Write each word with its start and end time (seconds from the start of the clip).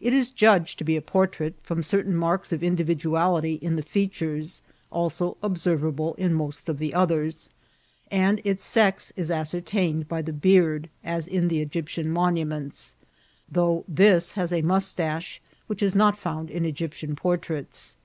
It 0.00 0.14
is 0.14 0.30
judged 0.30 0.78
to 0.78 0.84
be 0.84 0.96
a 0.96 1.02
portrait, 1.02 1.52
from 1.62 1.82
certain 1.82 2.16
marks 2.16 2.50
of 2.50 2.62
individuality 2.62 3.56
in 3.56 3.76
the 3.76 3.82
features, 3.82 4.62
also 4.90 5.36
observable 5.42 6.14
in 6.14 6.32
most 6.32 6.70
of 6.70 6.78
the 6.78 6.94
others, 6.94 7.50
and 8.10 8.40
its 8.42 8.64
sex 8.64 9.12
is 9.16 9.30
ascertained 9.30 10.08
by 10.08 10.22
the 10.22 10.32
beard, 10.32 10.88
as 11.04 11.28
in 11.28 11.48
the 11.48 11.60
Egyptian 11.60 12.08
monuments, 12.10 12.94
though 13.52 13.84
this 13.86 14.32
has 14.32 14.50
a 14.50 14.62
mustache, 14.62 15.42
which 15.66 15.82
is 15.82 15.94
not 15.94 16.16
found 16.16 16.50
in 16.50 16.64
Egyptian 16.64 17.14
portraits. 17.14 17.98